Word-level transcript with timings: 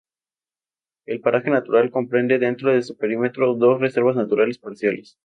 El 1.05 1.21
Paraje 1.21 1.51
Natural 1.51 1.91
comprende 1.91 2.39
dentro 2.39 2.71
de 2.73 2.81
su 2.81 2.97
perímetro 2.97 3.53
dos 3.53 3.79
reservas 3.79 4.15
naturales 4.15 4.57
parciales. 4.57 5.19